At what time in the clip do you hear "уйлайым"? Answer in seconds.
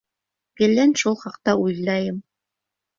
1.67-2.21